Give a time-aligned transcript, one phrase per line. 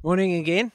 [0.00, 0.70] Morning again.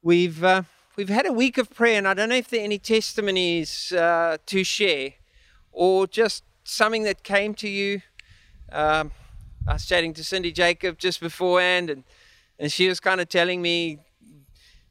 [0.00, 0.62] We've uh,
[0.94, 3.90] we've had a week of prayer, and I don't know if there are any testimonies
[3.90, 5.14] uh, to share,
[5.72, 8.02] or just something that came to you.
[8.70, 9.10] Um,
[9.66, 12.04] I was chatting to Cindy Jacob just beforehand, and
[12.60, 13.98] and she was kind of telling me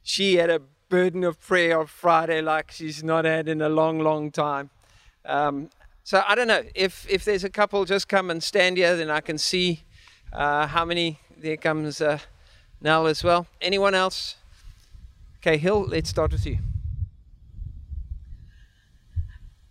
[0.02, 0.60] she had a
[0.90, 4.68] burden of prayer on Friday like she's not had in a long, long time.
[5.24, 5.70] Um,
[6.02, 9.08] so I don't know if if there's a couple, just come and stand here, then
[9.08, 9.84] I can see
[10.34, 11.18] uh, how many.
[11.38, 12.02] There comes.
[12.80, 13.46] Nell as well.
[13.60, 14.36] Anyone else?
[15.38, 16.58] Okay, Hill, let's start with you.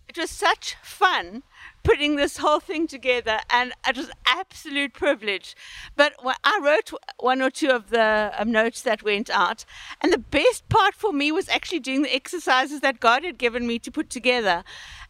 [0.08, 1.44] It was such fun
[1.84, 5.54] putting this whole thing together, and it was absolute privilege.
[5.96, 9.64] But I wrote one or two of the um, notes that went out,
[10.00, 13.66] and the best part for me was actually doing the exercises that God had given
[13.66, 14.64] me to put together.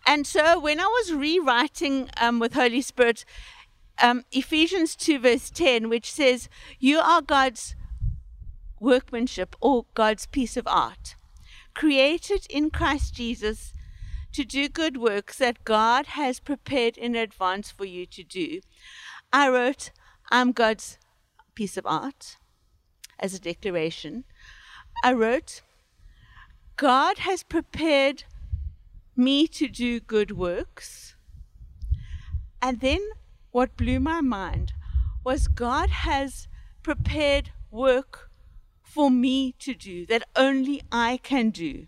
[0.07, 3.25] And so when I was rewriting um, with Holy Spirit,
[4.03, 6.49] um, Ephesians 2, verse 10, which says,
[6.79, 7.75] You are God's
[8.81, 11.15] workmanship or God's piece of art,
[11.75, 13.73] created in Christ Jesus
[14.33, 18.61] to do good works that God has prepared in advance for you to do.
[19.33, 19.91] I wrote,
[20.31, 20.99] I'm God's
[21.55, 22.37] piece of art
[23.19, 24.25] as a declaration.
[25.05, 25.63] I wrote,
[26.77, 28.25] God has prepared
[29.17, 31.15] me to do good works.
[32.63, 33.01] And then
[33.51, 34.73] what blew my mind
[35.25, 36.49] was God has
[36.83, 38.30] prepared work
[38.91, 41.87] for me to do that only I can do.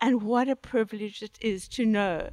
[0.00, 2.30] And what a privilege it is to know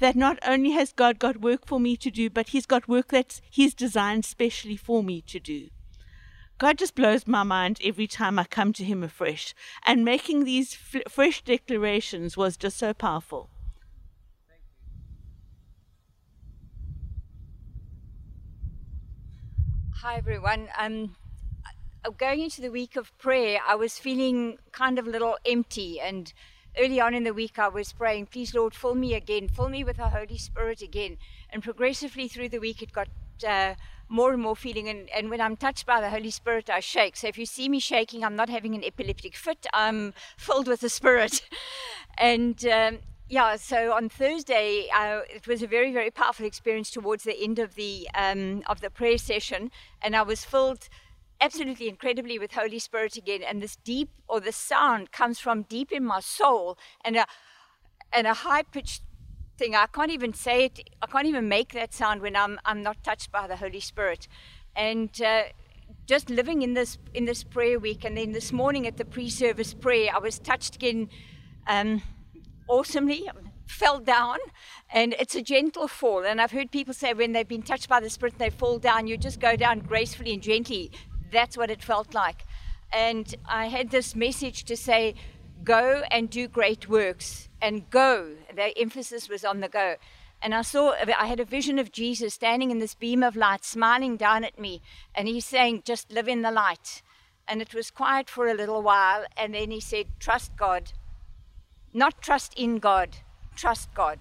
[0.00, 3.08] that not only has God got work for me to do, but He's got work
[3.08, 5.68] that He's designed specially for me to do.
[6.58, 9.54] God just blows my mind every time I come to Him afresh.
[9.86, 13.48] And making these f- fresh declarations was just so powerful.
[20.02, 20.68] Hi, everyone.
[20.76, 21.16] Um,
[22.10, 26.00] going into the week of prayer, I was feeling kind of a little empty.
[26.00, 26.32] And
[26.78, 29.84] early on in the week, I was praying, Please, Lord, fill me again, fill me
[29.84, 31.18] with the Holy Spirit again.
[31.50, 33.08] And progressively through the week, it got
[33.46, 33.74] uh,
[34.08, 34.88] more and more feeling.
[34.88, 37.16] And, and when I'm touched by the Holy Spirit, I shake.
[37.16, 40.80] So if you see me shaking, I'm not having an epileptic fit, I'm filled with
[40.80, 41.42] the Spirit.
[42.18, 47.24] and um, yeah, so on Thursday, uh, it was a very, very powerful experience towards
[47.24, 50.88] the end of the um, of the prayer session, and I was filled
[51.40, 53.42] absolutely incredibly with Holy Spirit again.
[53.42, 57.26] And this deep or the sound comes from deep in my soul and a
[58.12, 59.02] and a high pitched
[59.58, 59.74] thing.
[59.74, 60.80] I can't even say it.
[61.02, 64.28] I can't even make that sound when I'm I'm not touched by the Holy Spirit.
[64.74, 65.44] And uh,
[66.06, 69.74] just living in this in this prayer week, and then this morning at the pre-service
[69.74, 71.08] prayer, I was touched again,
[71.66, 72.02] um,
[72.68, 73.28] awesomely.
[73.66, 74.38] Fell down,
[74.90, 76.24] and it's a gentle fall.
[76.24, 79.06] And I've heard people say when they've been touched by the Spirit, they fall down.
[79.06, 80.90] You just go down gracefully and gently
[81.30, 82.44] that's what it felt like.
[82.92, 85.14] And I had this message to say,
[85.64, 88.36] go and do great works and go.
[88.54, 89.96] The emphasis was on the go.
[90.40, 93.64] And I saw, I had a vision of Jesus standing in this beam of light,
[93.64, 94.80] smiling down at me.
[95.14, 97.02] And he's saying, just live in the light.
[97.48, 99.24] And it was quiet for a little while.
[99.36, 100.92] And then he said, trust God.
[101.92, 103.16] Not trust in God,
[103.56, 104.18] trust God.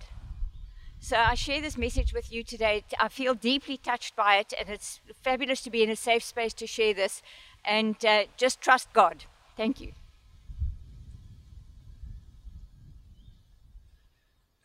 [1.08, 2.84] So I share this message with you today.
[3.00, 6.54] I feel deeply touched by it, and it's fabulous to be in a safe space
[6.56, 7.22] to share this.
[7.64, 9.24] And uh, just trust God.
[9.56, 9.94] Thank you.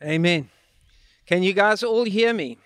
[0.03, 0.49] Amen.
[1.25, 2.57] Can you guys all hear me?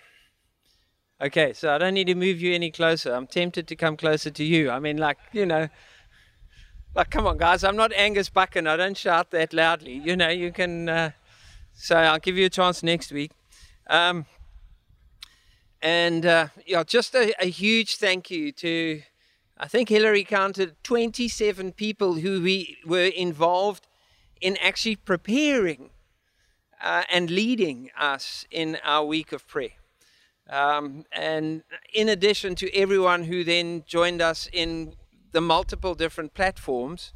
[1.20, 3.14] Okay, so I don't need to move you any closer.
[3.14, 4.72] I'm tempted to come closer to you.
[4.72, 5.68] I mean, like, you know,
[6.96, 7.62] like, come on, guys.
[7.62, 8.66] I'm not Angus Buchan.
[8.66, 9.92] I don't shout that loudly.
[9.92, 10.88] You know, you can.
[10.88, 11.10] Uh,
[11.74, 13.30] so I'll give you a chance next week.
[13.88, 14.26] Um,
[15.80, 19.00] and uh, yeah, just a, a, huge thank you to,
[19.56, 23.86] I think Hillary counted 27 people who we were involved
[24.40, 25.90] in actually preparing
[26.82, 29.70] uh, and leading us in our week of prayer.
[30.50, 31.62] Um, and
[31.94, 34.94] in addition to everyone who then joined us in
[35.32, 37.12] the multiple different platforms,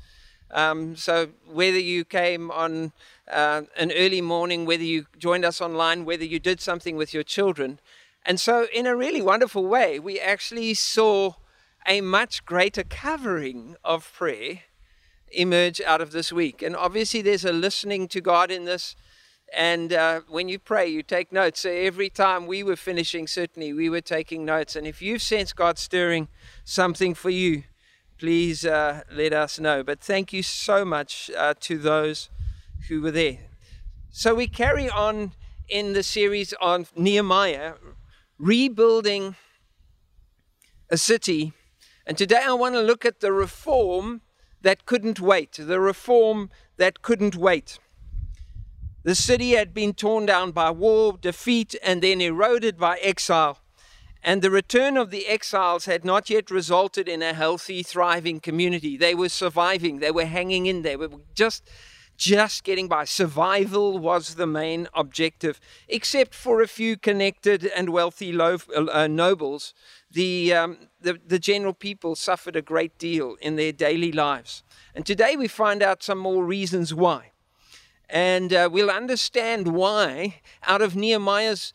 [0.53, 2.93] um, so whether you came on
[3.31, 7.23] uh, an early morning, whether you joined us online, whether you did something with your
[7.23, 7.81] children.
[8.25, 11.35] And so, in a really wonderful way, we actually saw
[11.87, 14.61] a much greater covering of prayer
[15.33, 16.63] emerge out of this week.
[16.63, 18.95] And obviously, there's a listening to God in this.
[19.55, 21.61] And uh, when you pray, you take notes.
[21.61, 24.77] So every time we were finishing, certainly we were taking notes.
[24.77, 26.29] And if you've sensed God stirring
[26.65, 27.65] something for you,
[28.23, 29.83] please uh, let us know.
[29.83, 32.31] But thank you so much uh, to those
[32.87, 33.39] who were there.
[34.11, 35.33] So we carry on
[35.69, 37.73] in the series on Nehemiah,
[38.39, 39.35] rebuilding
[40.89, 41.53] a city
[42.07, 44.21] And today I want to look at the reform
[44.61, 47.81] that couldn't wait, the reform that couldn't wait.
[49.03, 53.59] The city had been torn down by war, defeat, and then eroded by exile.
[54.23, 58.97] And the return of the exiles had not yet resulted in a healthy, thriving community.
[58.97, 61.69] They were surviving, they were hanging in there, we were just,
[62.17, 63.05] just getting by.
[63.05, 65.59] Survival was the main objective,
[65.89, 69.75] except for a few connected and wealthy uh, nobles.
[70.09, 74.63] The, um, the, the general people suffered a great deal in their daily lives.
[74.95, 77.33] And today we find out some more reasons why.
[78.09, 81.73] And uh, we'll understand why out of Nehemiah's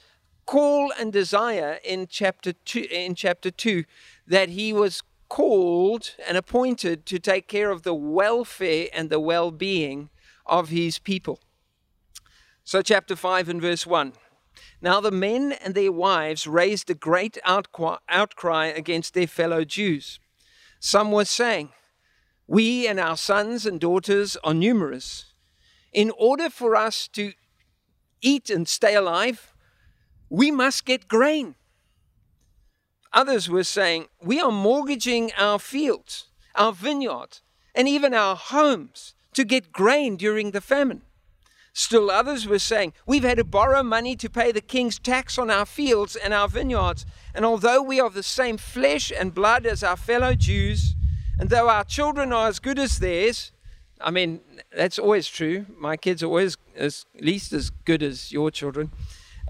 [0.48, 3.84] call and desire in chapter two, in chapter two
[4.26, 10.10] that he was called and appointed to take care of the welfare and the well-being
[10.46, 11.40] of his people.
[12.64, 14.14] So chapter 5 and verse 1.
[14.82, 20.20] Now the men and their wives raised a great outcry against their fellow Jews.
[20.80, 21.70] Some were saying,
[22.48, 25.34] We and our sons and daughters are numerous.
[25.92, 27.34] In order for us to
[28.22, 29.54] eat and stay alive,
[30.30, 31.56] we must get grain.
[33.14, 37.42] Others were saying, We are mortgaging our fields, our vineyards,
[37.74, 41.02] and even our homes to get grain during the famine.
[41.74, 45.52] Still others were saying, We've had to borrow money to pay the king's tax on
[45.52, 47.06] our fields and our vineyards.
[47.36, 50.96] And although we are the same flesh and blood as our fellow Jews,
[51.40, 53.52] and though our children are as good as theirs,
[54.02, 54.42] I mean,
[54.76, 55.66] that's always true.
[55.78, 58.92] My kids are always as, at least as good as your children.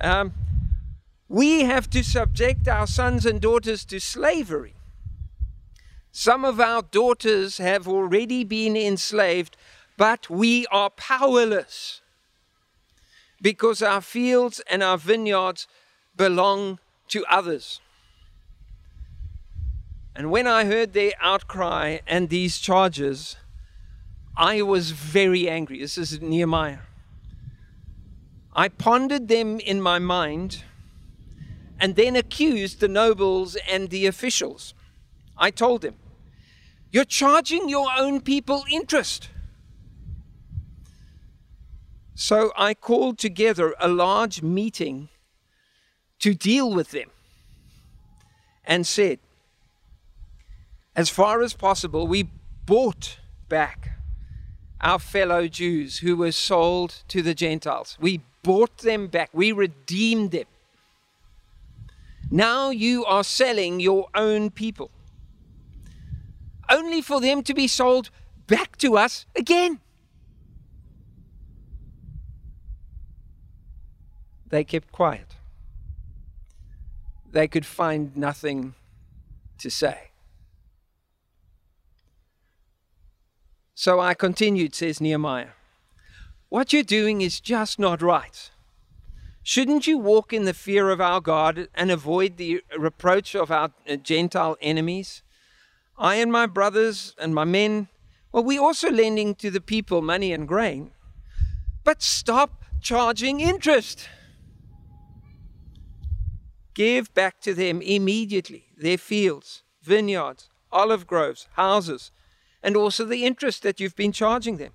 [0.02, 0.34] Um,
[1.30, 4.76] we have to subject our sons and daughters to slavery.
[6.12, 9.58] Some of our daughters have already been enslaved,
[9.98, 12.02] but we are powerless
[13.42, 15.68] because our fields and our vineyards
[16.16, 16.80] belong
[17.10, 17.82] to others.
[20.16, 23.36] And when I heard their outcry and these charges,
[24.36, 25.80] I was very angry.
[25.80, 26.80] This is Nehemiah.
[28.56, 30.64] I pondered them in my mind
[31.80, 34.74] and then accused the nobles and the officials.
[35.38, 35.96] I told them,
[36.92, 39.30] You're charging your own people interest.
[42.16, 45.10] So I called together a large meeting
[46.20, 47.12] to deal with them
[48.66, 49.20] and said,
[50.96, 52.30] As far as possible, we
[52.66, 53.92] bought back
[54.82, 57.98] our fellow Jews who were sold to the Gentiles.
[58.00, 60.46] We bought them back, we redeemed them.
[62.30, 64.92] Now you are selling your own people,
[66.70, 68.10] only for them to be sold
[68.48, 69.80] back to us again.
[74.50, 75.36] They kept quiet.
[77.32, 78.76] They could find nothing
[79.60, 80.12] to say.
[83.76, 85.50] So I continued, says Nehemiah.
[86.50, 88.50] What you're doing is just not right.
[89.48, 93.72] Shouldn't you walk in the fear of our God and avoid the reproach of our
[93.90, 95.24] uh, Gentile enemies?
[95.98, 97.88] I and my brothers and my men,
[98.34, 100.92] well, we also lending to the people money and grain.
[101.86, 104.10] But stop charging interest.
[106.74, 112.12] Give back to them immediately their fields, vineyards, olive groves, houses,
[112.62, 114.74] and also the interest that you've been charging them.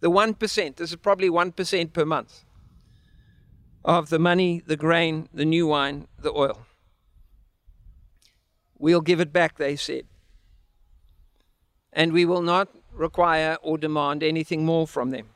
[0.00, 2.42] The 1%, this is probably 1% per month
[3.84, 6.66] of the money, the grain, the new wine, the oil.
[8.78, 10.04] We'll give it back, they said.
[11.92, 15.28] And we will not require or demand anything more from them.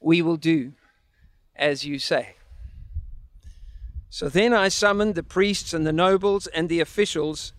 [0.00, 0.72] We will do
[1.56, 2.34] as you say.
[4.10, 7.52] So then I summoned the priests and the nobles and the officials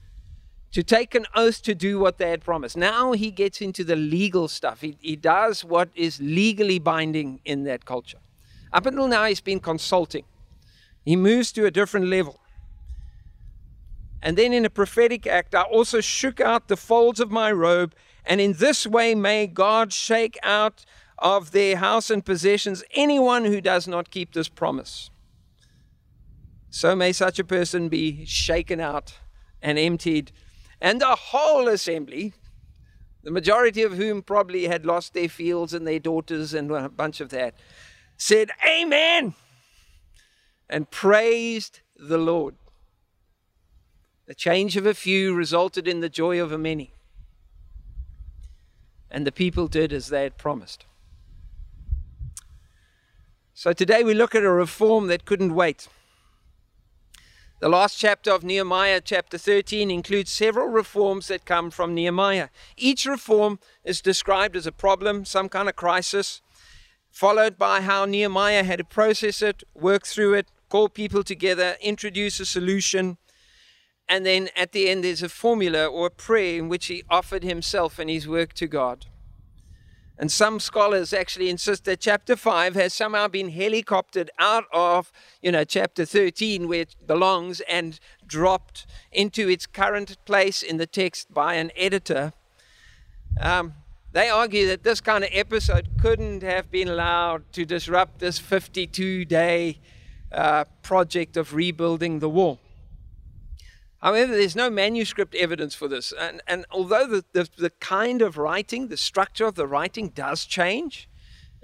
[0.72, 2.76] to take an oath to do what they had promised.
[2.78, 4.82] Now he gets into the legal stuff.
[4.82, 8.20] He, he does what is legally binding in that culture.
[8.74, 10.26] Up until now, he's been consulting.
[11.06, 12.40] He moves to a different level.
[14.22, 17.94] And then in a prophetic act, I also shook out the folds of my robe,
[18.26, 20.86] and in this way may God shake out
[21.20, 25.12] of their house and possessions anyone who does not keep this promise.
[26.70, 29.20] So may such a person be shaken out
[29.62, 30.32] and emptied,
[30.82, 32.34] and the whole assembly,
[33.24, 37.22] the majority of whom probably had lost their fields and their daughters and a bunch
[37.22, 37.56] of that,
[38.24, 39.34] said, Amen,
[40.70, 42.56] and praised the Lord.
[44.28, 46.94] The change of a few resulted in the joy of a many.
[49.12, 50.86] And the people did as they had promised.
[53.54, 55.90] So today we look at a reform that couldn't wait.
[57.60, 62.48] The last chapter of Nehemiah, chapter 13, includes several reforms that come from Nehemiah.
[62.78, 66.42] Each reform is described as a problem, some kind of crisis,
[67.14, 72.40] followed by how Nehemiah had to process it, work through it, call people together, introduce
[72.40, 73.18] a solution,
[74.10, 77.44] and then at the end there's a formula or a prayer in which he offered
[77.44, 79.06] himself and his work to God.
[80.18, 85.52] And some scholars actually insist that chapter 5 has somehow been helicoptered out of, you
[85.52, 91.32] know, chapter 13 where it belongs and dropped into its current place in the text
[91.32, 92.34] by an editor.
[93.40, 93.74] Um,
[94.14, 99.26] they argue that this kind of episode couldn't have been allowed to disrupt this 52
[99.26, 99.80] day
[100.32, 102.60] uh, project of rebuilding the wall.
[104.02, 106.14] However, there's no manuscript evidence for this.
[106.20, 110.46] And, and although the, the, the kind of writing, the structure of the writing does
[110.46, 111.10] change,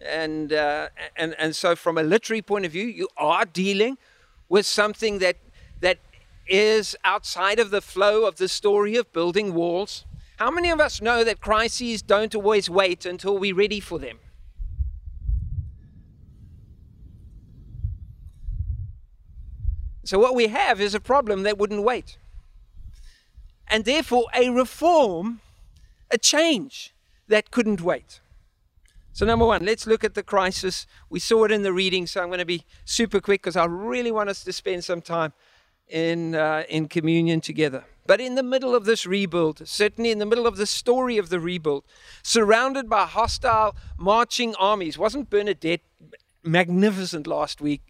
[0.03, 3.97] and, uh, and, and so from a literary point of view, you are dealing
[4.47, 5.35] with something that,
[5.81, 5.99] that
[6.47, 10.05] is outside of the flow of the story of building walls.
[10.39, 14.19] How many of us know that crises don't always wait until we're ready for them?
[20.05, 22.17] So, what we have is a problem that wouldn't wait
[23.67, 25.41] and therefore a reform,
[26.09, 26.93] a change
[27.27, 28.21] that couldn't wait.
[29.11, 30.87] So, number one, let's look at the crisis.
[31.09, 33.65] We saw it in the reading, so I'm going to be super quick because I
[33.65, 35.33] really want us to spend some time
[35.89, 37.83] in, uh, in communion together.
[38.09, 41.29] But in the middle of this rebuild, certainly in the middle of the story of
[41.29, 41.83] the rebuild,
[42.23, 45.83] surrounded by hostile marching armies, wasn't Bernadette
[46.43, 47.83] magnificent last week?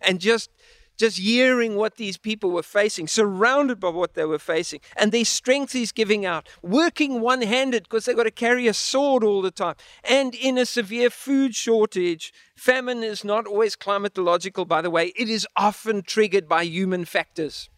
[0.00, 0.48] And just
[0.96, 5.26] just hearing what these people were facing, surrounded by what they were facing, and their
[5.26, 9.42] strength is giving out, working one handed because they've got to carry a sword all
[9.42, 12.32] the time, and in a severe food shortage.
[12.56, 17.68] Famine is not always climatological, by the way, it is often triggered by human factors.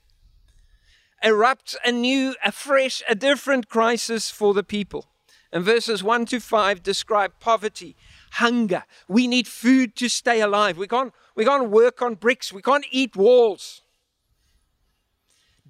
[1.23, 5.07] Erupts a new, a fresh, a different crisis for the people.
[5.53, 7.97] And verses 1 to 5 describe poverty,
[8.33, 8.85] hunger.
[9.09, 10.79] We need food to stay alive.
[10.79, 12.53] We can't we can't work on bricks.
[12.53, 13.83] We can't eat walls.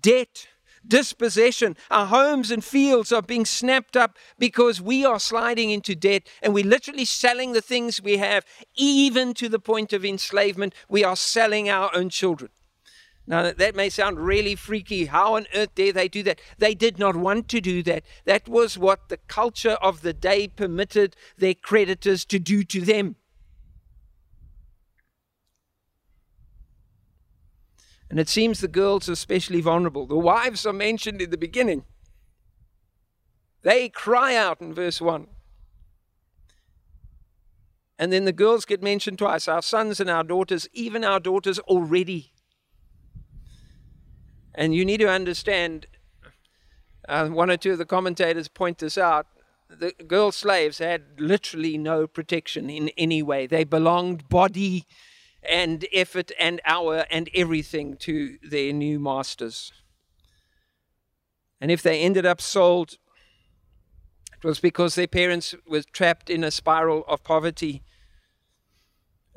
[0.01, 0.49] Debt,
[0.87, 1.77] dispossession.
[1.91, 6.55] Our homes and fields are being snapped up because we are sliding into debt and
[6.55, 8.45] we're literally selling the things we have,
[8.77, 10.75] even to the point of enslavement.
[10.89, 12.51] We are selling our own children.
[13.31, 15.05] Now, that may sound really freaky.
[15.05, 16.41] How on earth dare they do that?
[16.59, 18.03] They did not want to do that.
[18.25, 23.15] That was what the culture of the day permitted their creditors to do to them.
[28.11, 30.07] And it seems the girls are especially vulnerable.
[30.07, 31.85] The wives are mentioned in the beginning.
[33.63, 35.29] They cry out in verse 1.
[37.97, 41.61] And then the girls get mentioned twice our sons and our daughters, even our daughters
[41.61, 42.33] already.
[44.55, 45.87] And you need to understand,
[47.09, 49.27] uh, one or two of the commentators point this out.
[49.69, 53.47] The girl slaves had literally no protection in any way.
[53.47, 54.85] They belonged body
[55.43, 59.73] and effort and hour and everything to their new masters.
[61.61, 62.97] And if they ended up sold,
[64.43, 67.83] it was because their parents were trapped in a spiral of poverty.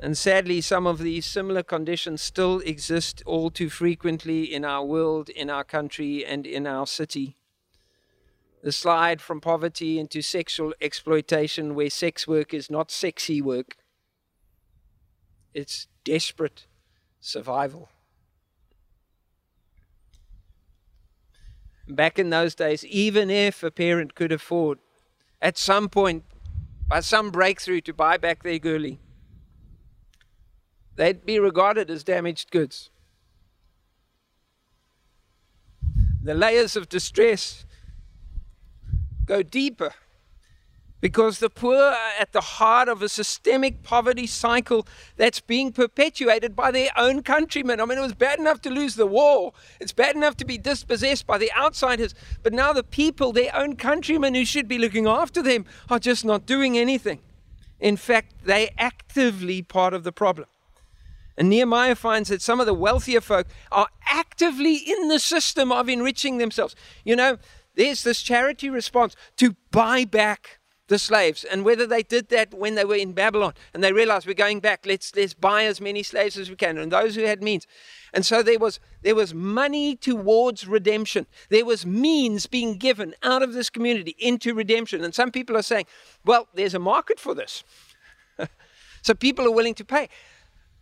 [0.04, 5.30] And sadly, some of these similar conditions still exist all too frequently in our world,
[5.30, 7.38] in our country, and in our city.
[8.62, 13.78] The slide from poverty into sexual exploitation, where sex work is not sexy work,
[15.54, 16.66] it's desperate
[17.18, 17.88] survival.
[21.88, 24.80] Back in those days, even if a parent could afford,
[25.40, 26.24] at some point,
[26.86, 29.00] by some breakthrough, to buy back their girlie,
[30.96, 32.90] they'd be regarded as damaged goods.
[36.22, 37.66] The layers of distress
[39.26, 39.92] go deeper
[41.04, 44.86] because the poor are at the heart of a systemic poverty cycle
[45.18, 47.78] that's being perpetuated by their own countrymen.
[47.78, 50.56] I mean, it was bad enough to lose the war, it's bad enough to be
[50.56, 55.06] dispossessed by the outsiders, but now the people, their own countrymen who should be looking
[55.06, 57.20] after them, are just not doing anything.
[57.80, 60.48] In fact, they're actively part of the problem.
[61.36, 65.88] And Nehemiah finds that some of the wealthier folk are actively in the system of
[65.88, 66.76] enriching themselves.
[67.04, 67.38] You know,
[67.74, 71.44] there's this charity response to buy back the slaves.
[71.44, 74.60] And whether they did that when they were in Babylon and they realized we're going
[74.60, 74.84] back.
[74.84, 76.78] Let's let's buy as many slaves as we can.
[76.78, 77.66] And those who had means.
[78.12, 81.26] And so there was there was money towards redemption.
[81.48, 85.02] There was means being given out of this community into redemption.
[85.02, 85.86] And some people are saying
[86.24, 87.64] well there's a market for this.
[89.02, 90.08] So people are willing to pay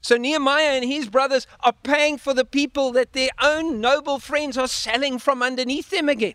[0.02, 4.58] So Nehemiah and his brothers are paying for the people that their own noble friends
[4.58, 6.34] are selling from underneath them again.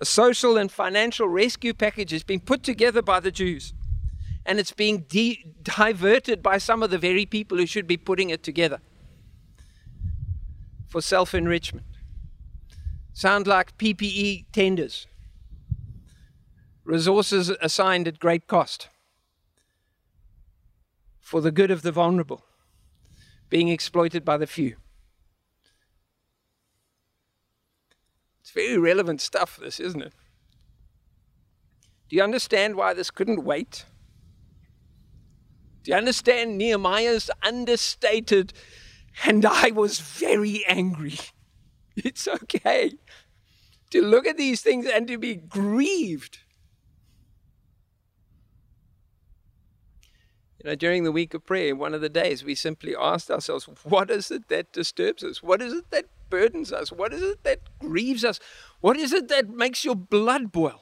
[0.00, 3.74] A social and financial rescue package has been put together by the Jews,
[4.46, 5.06] and it's being
[5.62, 8.80] diverted by some of the very people who should be putting it together
[10.86, 11.86] for self enrichment.
[13.12, 15.06] Sound like PPE tenders,
[16.84, 18.88] resources assigned at great cost
[21.20, 22.44] for the good of the vulnerable,
[23.48, 24.76] being exploited by the few.
[28.40, 30.12] It's very relevant stuff, this, isn't it?
[32.10, 33.86] Do you understand why this couldn't wait?
[35.82, 38.52] Do you understand Nehemiah's understated,
[39.24, 41.18] and I was very angry?
[41.96, 42.90] It's okay
[43.90, 46.38] to look at these things and to be grieved.
[50.64, 53.68] You know, during the week of prayer, one of the days, we simply asked ourselves,
[53.82, 55.42] what is it that disturbs us?
[55.42, 56.90] What is it that burdens us?
[56.90, 58.40] What is it that grieves us?
[58.80, 60.80] What is it that makes your blood boil?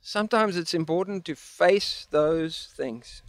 [0.00, 3.22] Sometimes it's important to face those things.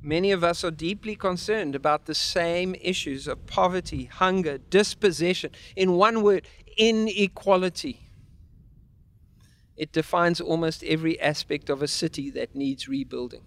[0.00, 5.50] Many of us are deeply concerned about the same issues of poverty, hunger, dispossession.
[5.74, 8.05] In one word, inequality.
[9.76, 13.42] It defines almost every aspect of a city that needs rebuilding.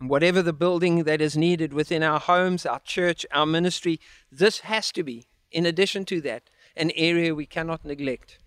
[0.00, 4.00] And whatever the building that is needed within our homes, our church, our ministry,
[4.30, 8.38] this has to be, in addition to that, an area we cannot neglect.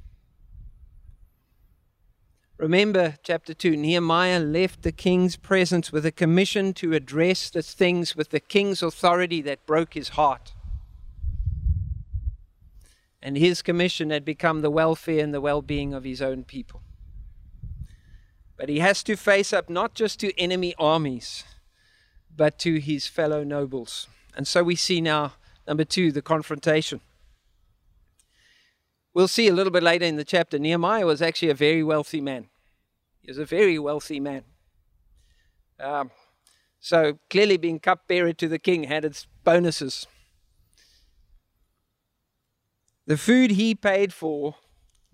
[2.58, 8.16] Remember, chapter 2 Nehemiah left the king's presence with a commission to address the things
[8.16, 10.55] with the king's authority that broke his heart
[13.26, 16.84] and his commission had become the welfare and the well being of his own people.
[18.56, 21.44] But he has to face up not just to enemy armies,
[22.38, 24.08] but to his fellow nobles.
[24.38, 25.34] And so we see now,
[25.68, 27.02] number two, the confrontation.
[29.16, 32.22] We'll see a little bit later in the chapter, Nehemiah was actually a very wealthy
[32.22, 32.50] man.
[33.22, 34.44] He was a very wealthy man.
[35.80, 36.12] Um,
[36.80, 40.06] so clearly, being cupbearer to the king had its bonuses.
[43.08, 44.56] The food he paid for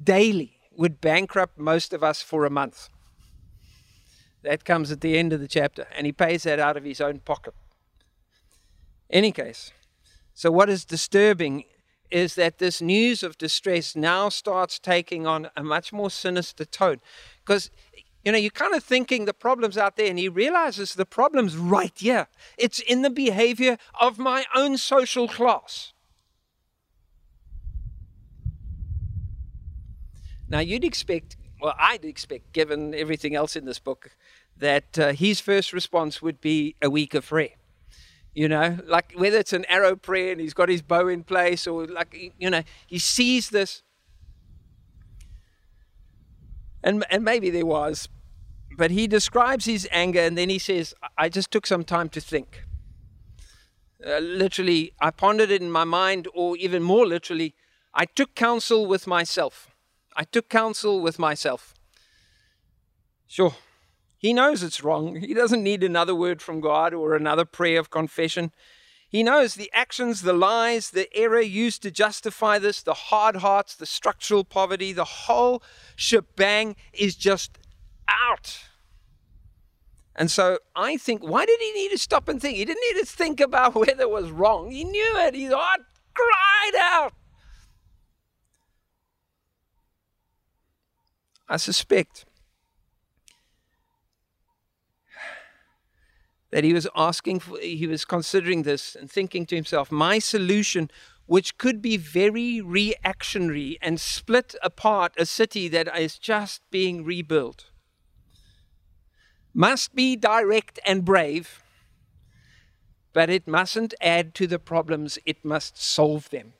[0.01, 2.89] daily would bankrupt most of us for a month.
[4.43, 7.01] That comes at the end of the chapter, and he pays that out of his
[7.01, 7.53] own pocket.
[9.09, 9.71] Any case,
[10.33, 11.65] so what is disturbing
[12.09, 16.99] is that this news of distress now starts taking on a much more sinister tone.
[17.45, 17.69] Because,
[18.23, 21.55] you know, you're kind of thinking the problem's out there, and he realizes the problem's
[21.55, 22.27] right here.
[22.57, 25.93] It's in the behavior of my own social class.
[30.51, 34.11] Now, you'd expect, well, I'd expect, given everything else in this book,
[34.57, 37.51] that uh, his first response would be a week of prayer.
[38.33, 41.67] You know, like whether it's an arrow prayer and he's got his bow in place,
[41.67, 43.81] or like, you know, he sees this.
[46.83, 48.09] And, and maybe there was,
[48.77, 52.19] but he describes his anger and then he says, I just took some time to
[52.19, 52.65] think.
[54.05, 57.55] Uh, literally, I pondered it in my mind, or even more literally,
[57.93, 59.70] I took counsel with myself.
[60.15, 61.73] I took counsel with myself.
[63.27, 63.55] Sure,
[64.17, 65.15] he knows it's wrong.
[65.15, 68.51] He doesn't need another word from God or another prayer of confession.
[69.09, 73.75] He knows the actions, the lies, the error used to justify this, the hard hearts,
[73.75, 75.61] the structural poverty, the whole
[75.95, 77.57] shebang is just
[78.07, 78.59] out.
[80.15, 82.57] And so I think, why did he need to stop and think?
[82.57, 84.71] He didn't need to think about whether it was wrong.
[84.71, 85.35] He knew it.
[85.35, 85.81] His heart
[86.13, 87.13] cried out.
[91.47, 92.25] I suspect
[96.51, 100.91] that he was asking for, he was considering this and thinking to himself, my solution,
[101.25, 107.67] which could be very reactionary and split apart a city that is just being rebuilt,
[109.53, 111.63] must be direct and brave,
[113.13, 116.53] but it mustn't add to the problems, it must solve them.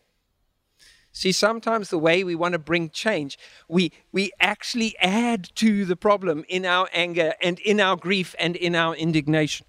[1.14, 5.98] See, sometimes the way we want to bring change, we, we actually add to the
[5.98, 9.66] problem in our anger and in our grief and in our indignation.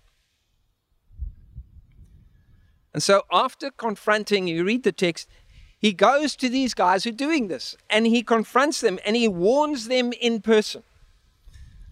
[2.95, 5.29] And so, after confronting, you read the text,
[5.79, 9.27] he goes to these guys who are doing this and he confronts them and he
[9.27, 10.85] warns them in person.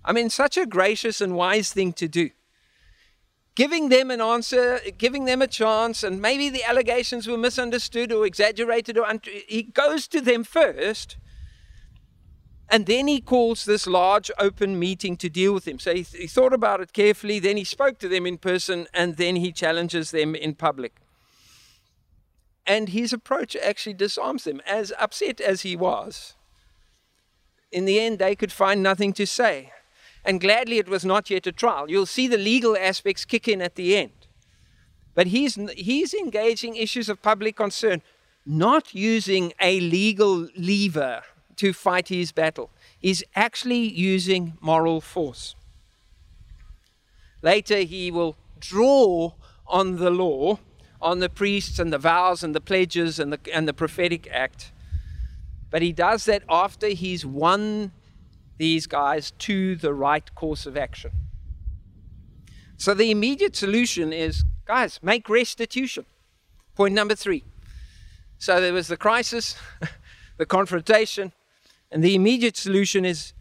[0.04, 2.30] I mean, such a gracious and wise thing to do
[3.60, 8.24] giving them an answer, giving them a chance, and maybe the allegations were misunderstood or
[8.24, 8.96] exaggerated.
[8.96, 11.18] Or un- he goes to them first,
[12.70, 15.78] and then he calls this large open meeting to deal with him.
[15.78, 18.86] So he, th- he thought about it carefully, then he spoke to them in person,
[18.94, 20.94] and then he challenges them in public.
[22.66, 26.32] And his approach actually disarms them, as upset as he was.
[27.70, 29.70] In the end, they could find nothing to say.
[30.24, 31.90] And gladly, it was not yet a trial.
[31.90, 34.12] You'll see the legal aspects kick in at the end.
[35.14, 38.02] But he's, he's engaging issues of public concern,
[38.46, 41.22] not using a legal lever
[41.56, 42.70] to fight his battle.
[42.98, 45.54] He's actually using moral force.
[47.42, 49.33] Later, he will draw
[49.66, 50.59] on the law,
[51.00, 54.72] on the priests and the vows and the pledges and the, and the prophetic act.
[55.70, 57.92] But he does that after he's won
[58.60, 61.10] these guys to the right course of action.
[62.76, 66.04] So the immediate solution is guys, make restitution.
[66.74, 67.42] Point number three.
[68.36, 69.56] So there was the crisis,
[70.36, 71.32] the confrontation,
[71.90, 73.32] and the immediate solution is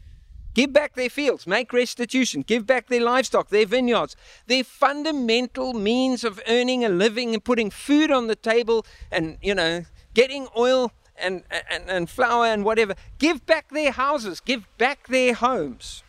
[0.53, 4.15] give back their fields, make restitution, give back their livestock, their vineyards,
[4.47, 9.53] their fundamental means of earning a living and putting food on the table and, you
[9.53, 12.95] know, getting oil and, and, and flour and whatever.
[13.17, 16.03] Give back their houses, give back their homes.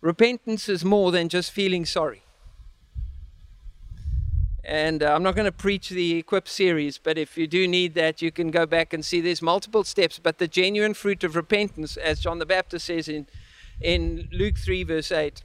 [0.00, 2.22] Repentance is more than just feeling sorry.
[4.68, 7.94] And uh, I'm not going to preach the Equip series, but if you do need
[7.94, 10.18] that, you can go back and see there's multiple steps.
[10.18, 13.26] But the genuine fruit of repentance, as John the Baptist says in,
[13.80, 15.42] in Luke 3, verse 8,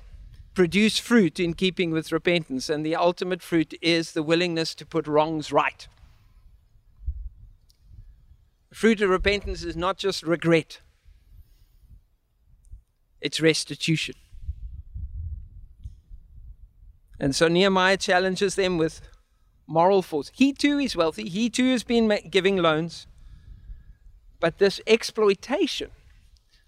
[0.53, 2.69] produce fruit in keeping with repentance.
[2.69, 5.88] And the ultimate fruit is the willingness to put wrongs right.
[8.74, 10.80] The fruit of repentance is not just regret,
[13.22, 14.16] it's restitution.
[17.20, 19.00] And so Nehemiah challenges them with
[19.68, 20.32] moral force.
[20.34, 23.06] He too is wealthy, he too has been giving loans.
[24.40, 25.92] But this exploitation,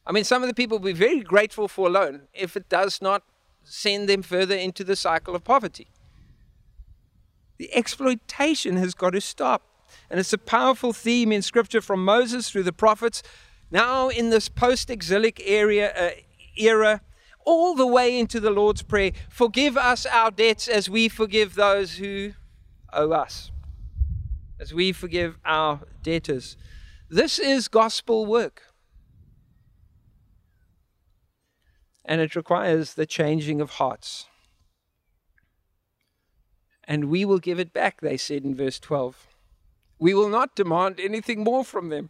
[0.05, 2.69] I mean, some of the people will be very grateful for a loan if it
[2.69, 3.23] does not
[3.63, 5.87] send them further into the cycle of poverty.
[7.57, 9.63] The exploitation has got to stop.
[10.09, 13.23] And it's a powerful theme in Scripture from Moses through the prophets,
[13.71, 16.09] now in this post exilic uh,
[16.57, 17.01] era,
[17.45, 21.95] all the way into the Lord's Prayer Forgive us our debts as we forgive those
[21.97, 22.33] who
[22.93, 23.51] owe us,
[24.59, 26.57] as we forgive our debtors.
[27.09, 28.63] This is gospel work.
[32.03, 34.27] And it requires the changing of hearts.
[36.83, 39.34] And we will give it back, they said in verse 12.
[39.97, 42.09] We will not demand anything more from them.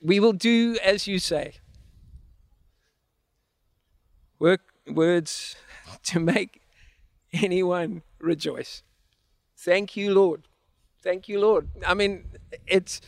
[0.00, 1.54] We will do as you say.
[4.38, 5.56] Work words
[6.04, 6.62] to make
[7.32, 8.82] anyone rejoice.
[9.56, 10.48] Thank you, Lord.
[11.02, 11.68] Thank you, Lord.
[11.86, 12.24] I mean,
[12.66, 13.00] it's,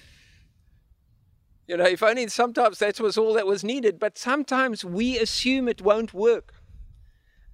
[1.66, 5.68] you know, if only sometimes that was all that was needed, but sometimes we assume
[5.68, 6.54] it won't work.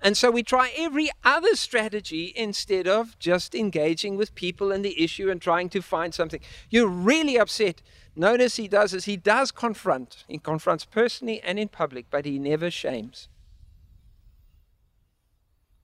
[0.02, 5.02] And so we try every other strategy instead of just engaging with people and the
[5.02, 6.40] issue and trying to find something.
[6.70, 7.82] You're really upset.
[8.16, 10.24] Notice he does is he does confront.
[10.26, 13.28] He confronts personally and in public, but he never shames.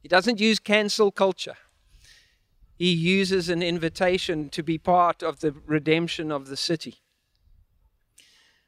[0.00, 1.56] He doesn't use cancel culture.
[2.78, 7.02] He uses an invitation to be part of the redemption of the city.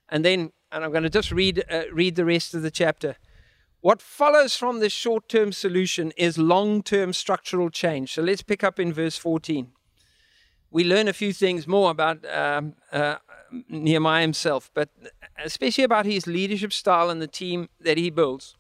[0.09, 3.17] And then, and I'm going to just read, uh, read the rest of the chapter.
[3.81, 8.15] What follows from this short term solution is long term structural change.
[8.15, 9.71] So let's pick up in verse 14.
[10.71, 13.17] We learn a few things more about um, uh,
[13.69, 14.91] Nehemiah himself, but
[15.43, 18.57] especially about his leadership style and the team that he builds.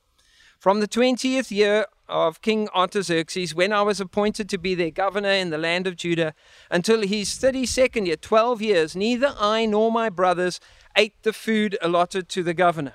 [0.58, 5.30] From the 20th year of King Artaxerxes, when I was appointed to be their governor
[5.30, 6.32] in the land of Judah,
[6.70, 10.58] until his 32nd year, 12 years, neither I nor my brothers
[10.96, 12.94] ate the food allotted to the governor.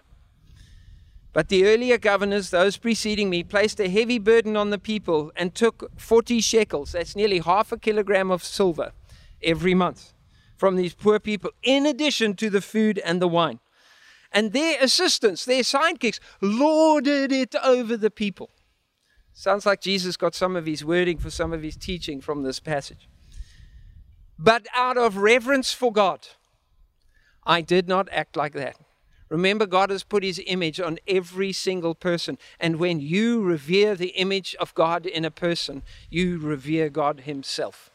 [1.34, 5.54] But the earlier governors, those preceding me, placed a heavy burden on the people and
[5.54, 8.92] took 40 shekels, that's nearly half a kilogram of silver,
[9.42, 10.14] every month
[10.56, 13.60] from these poor people, in addition to the food and the wine.
[14.32, 18.52] And their assistants, their sidekicks, lorded it over the people.
[19.34, 22.60] Sounds like Jesus got some of his wording for some of his teaching from this
[22.60, 23.10] passage.
[24.38, 26.28] But out of reverence for God,
[27.46, 28.78] I did not act like that.
[29.34, 32.38] Remember, God has put his image on every single person.
[32.60, 37.90] And when you revere the image of God in a person, you revere God himself.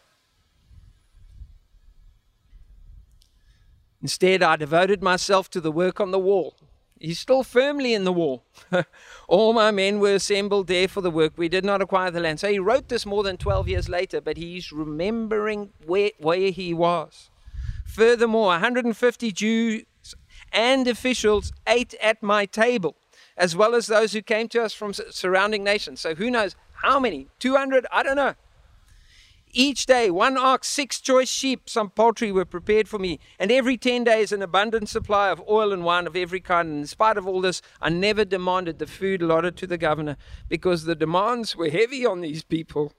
[4.02, 6.56] Instead, I devoted myself to the work on the wall.
[6.98, 8.42] He's still firmly in the wall.
[9.28, 11.34] All my men were assembled there for the work.
[11.36, 12.40] We did not acquire the land.
[12.40, 16.74] So he wrote this more than 12 years later, but he's remembering where, where he
[16.74, 17.30] was.
[17.84, 19.84] Furthermore, 150 Jews
[20.52, 22.96] and officials ate at my table,
[23.36, 26.00] as well as those who came to us from surrounding nations.
[26.00, 27.28] So who knows how many?
[27.38, 27.86] 200?
[27.92, 28.34] I don't know.
[29.52, 33.18] Each day, one ox, six choice sheep, some poultry were prepared for me.
[33.38, 36.68] And every 10 days, an abundant supply of oil and wine of every kind.
[36.68, 40.16] And in spite of all this, I never demanded the food allotted to the governor
[40.48, 42.92] because the demands were heavy on these people.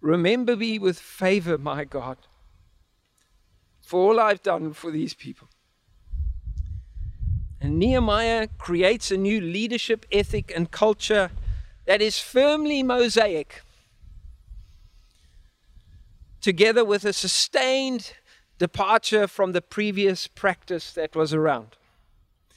[0.00, 2.18] Remember me with favor, my God,
[3.92, 5.48] for all I've done for these people.
[7.60, 11.30] And Nehemiah creates a new leadership ethic and culture
[11.84, 13.60] that is firmly Mosaic
[16.40, 18.14] together with a sustained
[18.58, 21.76] departure from the previous practice that was around.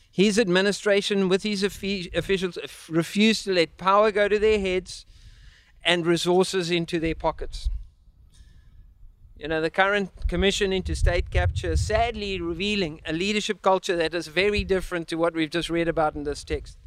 [0.09, 5.05] His administration, with his officials, refused to let power go to their heads
[5.83, 7.69] and resources into their pockets.
[9.37, 14.13] You know, the current commission into state capture is sadly revealing a leadership culture that
[14.13, 16.77] is very different to what we've just read about in this text.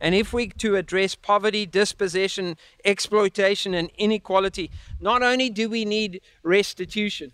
[0.00, 6.20] And if we to address poverty, dispossession, exploitation, and inequality, not only do we need
[6.42, 7.32] restitution,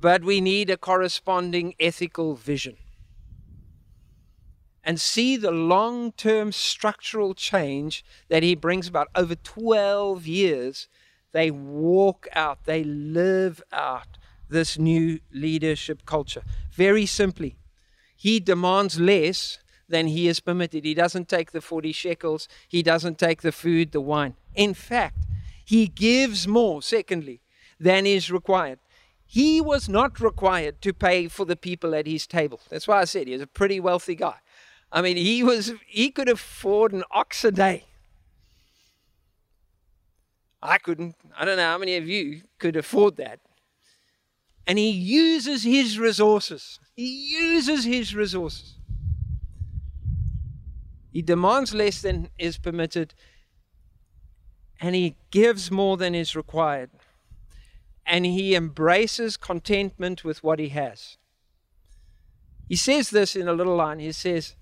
[0.00, 2.76] but we need a corresponding ethical vision.
[4.82, 10.88] And see the long term structural change that he brings about over 12 years.
[11.34, 14.18] They walk out, they live out
[14.48, 16.44] this new leadership culture.
[16.72, 17.56] Very simply,
[18.16, 20.84] he demands less than he is permitted.
[20.84, 24.36] He doesn't take the 40 shekels, he doesn't take the food, the wine.
[24.54, 25.26] In fact,
[25.64, 27.40] he gives more, secondly,
[27.80, 28.78] than is required.
[29.26, 32.60] He was not required to pay for the people at his table.
[32.70, 34.36] That's why I said he was a pretty wealthy guy.
[34.92, 37.86] I mean, he was he could afford an ox a day.
[40.64, 41.14] I couldn't.
[41.38, 43.38] I don't know how many of you could afford that.
[44.66, 46.80] And he uses his resources.
[46.96, 48.76] He uses his resources.
[51.12, 53.14] He demands less than is permitted,
[54.80, 56.90] and he gives more than is required.
[58.06, 61.18] And he embraces contentment with what he has.
[62.68, 63.98] He says this in a little line.
[63.98, 64.56] He says,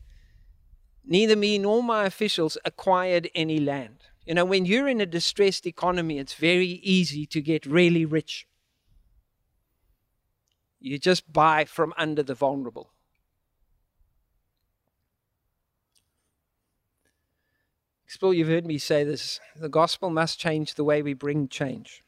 [1.05, 3.99] Neither me nor my officials acquired any land.
[4.24, 8.46] You know, when you're in a distressed economy, it's very easy to get really rich.
[10.78, 12.90] You just buy from under the vulnerable.
[18.06, 22.04] Still, you've heard me say this the gospel must change the way we bring change.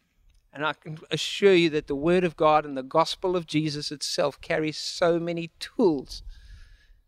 [0.53, 3.90] And I can assure you that the Word of God and the gospel of Jesus
[3.90, 6.22] itself carries so many tools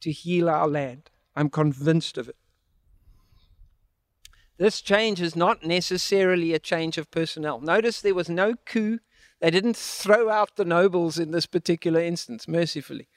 [0.01, 1.11] to heal our land.
[1.37, 2.37] I'm convinced of it.
[4.59, 7.61] This change is not necessarily a change of personnel.
[7.61, 9.01] Notice there was no coup.
[9.41, 13.09] They didn't throw out the nobles in this particular instance, mercifully.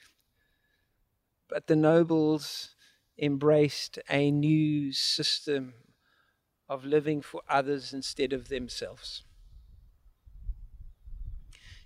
[1.48, 2.74] But the nobles
[3.18, 5.74] embraced a new system
[6.68, 9.24] of living for others instead of themselves.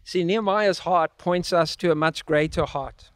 [0.05, 3.11] See, Nehemiah's heart points us to a much greater heart.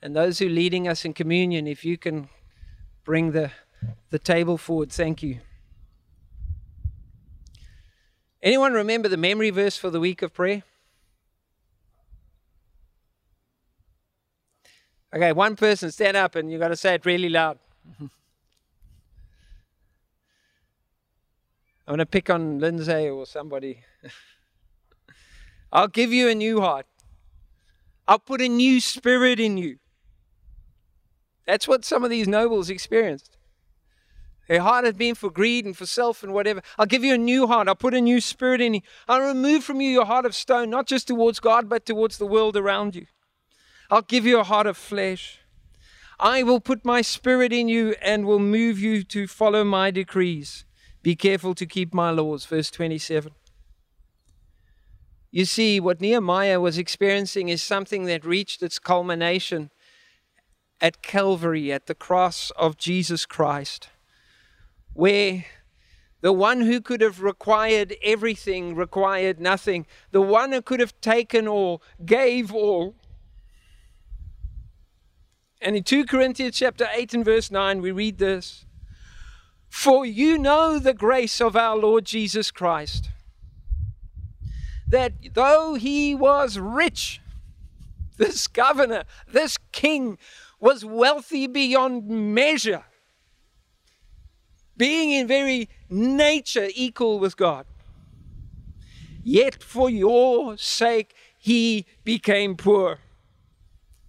[0.00, 2.28] And those who are leading us in communion, if you can
[3.02, 3.50] bring the,
[4.10, 5.40] the table forward, thank you.
[8.42, 10.62] Anyone remember the memory verse for the week of prayer?
[15.14, 17.58] Okay, one person stand up and you got to say it really loud.
[18.00, 18.10] I'm
[21.86, 23.80] going to pick on Lindsay or somebody.
[25.72, 26.86] I'll give you a new heart.
[28.08, 29.78] I'll put a new spirit in you.
[31.46, 33.35] That's what some of these nobles experienced.
[34.48, 36.62] Their heart has been for greed and for self and whatever.
[36.78, 37.68] I'll give you a new heart.
[37.68, 38.80] I'll put a new spirit in you.
[39.08, 42.26] I'll remove from you your heart of stone, not just towards God, but towards the
[42.26, 43.06] world around you.
[43.90, 45.40] I'll give you a heart of flesh.
[46.18, 50.64] I will put my spirit in you and will move you to follow my decrees.
[51.02, 52.46] Be careful to keep my laws.
[52.46, 53.32] Verse 27.
[55.30, 59.70] You see, what Nehemiah was experiencing is something that reached its culmination
[60.80, 63.88] at Calvary, at the cross of Jesus Christ,
[64.96, 65.44] where
[66.22, 69.86] the one who could have required everything required nothing.
[70.10, 72.94] The one who could have taken all gave all.
[75.60, 78.64] And in 2 Corinthians chapter 8 and verse 9, we read this
[79.68, 83.10] For you know the grace of our Lord Jesus Christ,
[84.88, 87.20] that though he was rich,
[88.16, 90.16] this governor, this king
[90.58, 92.84] was wealthy beyond measure,
[94.76, 97.66] being in very nature equal with God.
[99.22, 103.00] Yet for your sake he became poor,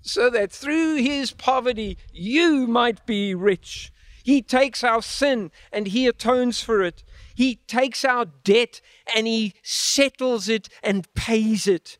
[0.02, 3.92] so that through his poverty you might be rich.
[4.24, 7.04] He takes our sin and he atones for it.
[7.34, 8.82] He takes our debt
[9.16, 11.98] and he settles it and pays it.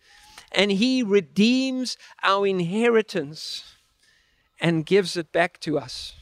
[0.52, 3.76] And he redeems our inheritance
[4.60, 6.16] and gives it back to us.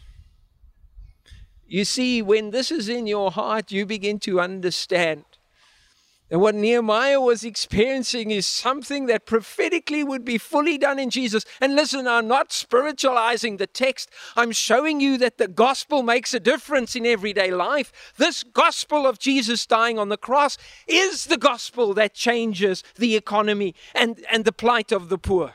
[1.67, 5.25] You see, when this is in your heart, you begin to understand
[6.31, 11.45] and what Nehemiah was experiencing is something that prophetically would be fully done in Jesus.
[11.61, 14.09] And listen, I'm not spiritualizing the text.
[14.35, 18.13] I'm showing you that the gospel makes a difference in everyday life.
[18.17, 23.75] This gospel of Jesus dying on the cross is the gospel that changes the economy
[23.93, 25.53] and, and the plight of the poor.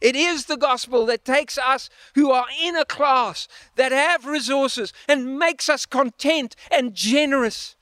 [0.00, 4.92] It is the gospel that takes us who are in a class, that have resources,
[5.08, 7.74] and makes us content and generous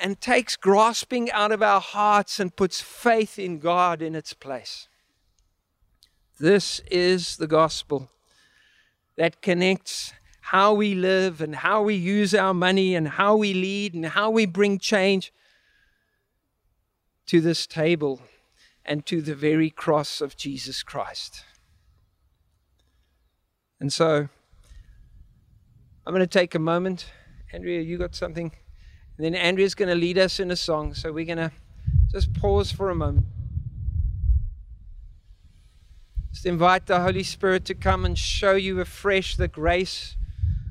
[0.00, 4.88] and takes grasping out of our hearts and puts faith in God in its place.
[6.38, 8.10] This is the gospel
[9.16, 13.94] that connects how we live and how we use our money and how we lead
[13.94, 15.32] and how we bring change
[17.26, 18.20] to this table
[18.86, 21.44] and to the very cross of Jesus Christ.
[23.78, 24.28] And so
[26.06, 27.10] I'm going to take a moment.
[27.52, 28.52] Andrea, you got something?
[29.16, 30.94] And then Andrea's going to lead us in a song.
[30.94, 31.52] So we're going to
[32.10, 33.26] just pause for a moment.
[36.32, 40.16] Just invite the Holy Spirit to come and show you afresh the grace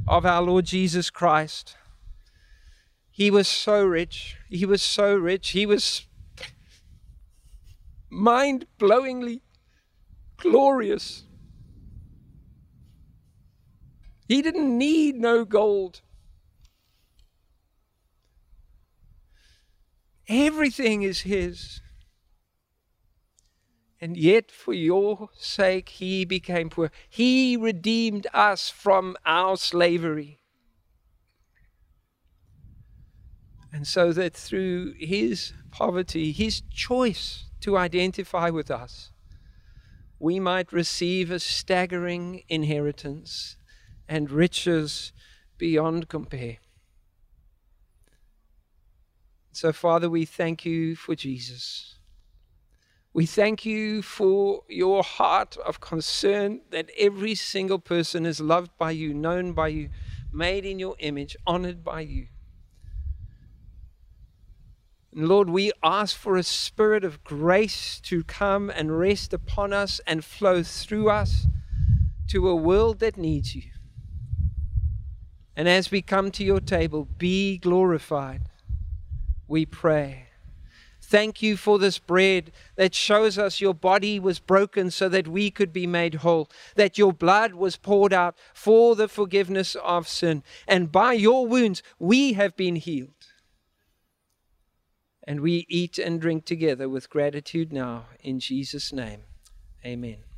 [0.07, 1.75] of our Lord Jesus Christ.
[3.11, 4.37] He was so rich.
[4.49, 5.49] He was so rich.
[5.49, 6.05] He was
[8.09, 9.41] mind blowingly
[10.37, 11.23] glorious.
[14.27, 16.01] He didn't need no gold.
[20.27, 21.81] Everything is His.
[24.01, 26.91] And yet, for your sake, He became poor.
[27.07, 30.39] He redeemed us from our slavery.
[33.71, 39.09] And so that through His poverty, His choice to identify with us,
[40.19, 43.57] we might receive a staggering inheritance
[44.07, 45.11] and riches
[45.57, 46.57] beyond compare.
[49.51, 51.97] So, Father, we thank you for Jesus.
[53.13, 58.91] We thank you for your heart of concern that every single person is loved by
[58.91, 59.89] you, known by you,
[60.31, 62.27] made in your image, honored by you.
[65.15, 70.01] And Lord, we ask for a spirit of grace to come and rest upon us
[70.05, 71.47] and flow through us
[72.27, 73.63] to a world that needs you.
[75.55, 78.49] And as we come to your table, be glorified
[79.47, 80.27] we pray.
[81.01, 85.51] Thank you for this bread that shows us your body was broken so that we
[85.51, 90.41] could be made whole, that your blood was poured out for the forgiveness of sin,
[90.67, 93.24] and by your wounds we have been healed.
[95.27, 99.21] And we eat and drink together with gratitude now in Jesus' name.
[99.83, 100.34] Amen.